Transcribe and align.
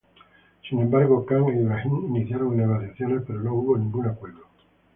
Sin 0.67 0.79
embargo, 0.79 1.23
Khan 1.27 1.43
e 1.49 1.61
Ibrahim 1.61 2.05
iniciaron 2.07 2.57
negociaciones, 2.57 3.21
pero 3.27 3.39
no 3.41 3.53
hubo 3.53 3.77
ningún 3.77 4.07
acuerdo. 4.07 4.47